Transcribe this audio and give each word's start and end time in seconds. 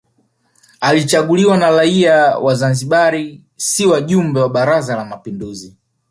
Alichaguliwa 0.81 1.57
na 1.57 1.71
raia 1.71 2.37
wa 2.37 2.55
Zanzibar 2.55 3.35
si 3.55 3.85
wajumbe 3.85 4.39
wa 4.39 4.49
Baraza 4.49 4.95
la 4.95 5.05
Mapinduzi 5.05 5.77